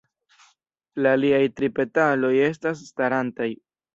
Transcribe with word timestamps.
La 1.05 1.11
aliaj 1.17 1.41
tri 1.59 1.69
petaloj 1.79 2.33
estas 2.47 2.83
starantaj. 2.89 3.51